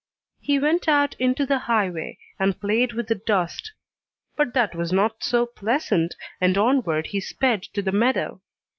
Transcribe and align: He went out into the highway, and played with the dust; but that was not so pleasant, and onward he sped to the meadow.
He 0.39 0.57
went 0.57 0.87
out 0.87 1.13
into 1.19 1.45
the 1.45 1.59
highway, 1.69 2.17
and 2.39 2.59
played 2.59 2.93
with 2.93 3.05
the 3.07 3.13
dust; 3.13 3.71
but 4.35 4.55
that 4.55 4.73
was 4.73 4.91
not 4.91 5.23
so 5.23 5.45
pleasant, 5.45 6.15
and 6.41 6.57
onward 6.57 7.05
he 7.13 7.19
sped 7.19 7.61
to 7.75 7.83
the 7.83 7.91
meadow. 7.91 8.41